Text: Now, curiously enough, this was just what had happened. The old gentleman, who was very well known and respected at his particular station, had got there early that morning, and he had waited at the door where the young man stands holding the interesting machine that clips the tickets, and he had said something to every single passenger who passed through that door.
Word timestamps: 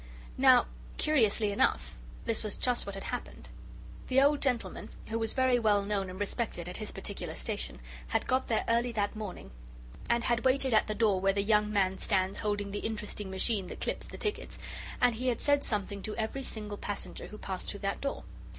Now, 0.35 0.65
curiously 0.97 1.51
enough, 1.51 1.93
this 2.25 2.41
was 2.41 2.57
just 2.57 2.87
what 2.87 2.95
had 2.95 3.03
happened. 3.03 3.49
The 4.07 4.19
old 4.19 4.41
gentleman, 4.41 4.89
who 5.05 5.19
was 5.19 5.35
very 5.35 5.59
well 5.59 5.83
known 5.83 6.09
and 6.09 6.19
respected 6.19 6.67
at 6.67 6.77
his 6.77 6.91
particular 6.91 7.35
station, 7.35 7.79
had 8.07 8.25
got 8.25 8.47
there 8.47 8.65
early 8.67 8.91
that 8.93 9.15
morning, 9.15 9.51
and 10.09 10.23
he 10.23 10.27
had 10.27 10.43
waited 10.43 10.73
at 10.73 10.87
the 10.87 10.95
door 10.95 11.21
where 11.21 11.33
the 11.33 11.43
young 11.43 11.71
man 11.71 11.99
stands 11.99 12.39
holding 12.39 12.71
the 12.71 12.79
interesting 12.79 13.29
machine 13.29 13.67
that 13.67 13.81
clips 13.81 14.07
the 14.07 14.17
tickets, 14.17 14.57
and 14.99 15.13
he 15.13 15.27
had 15.27 15.39
said 15.39 15.63
something 15.63 16.01
to 16.01 16.15
every 16.15 16.41
single 16.41 16.77
passenger 16.79 17.27
who 17.27 17.37
passed 17.37 17.69
through 17.69 17.81
that 17.81 18.01
door. 18.01 18.23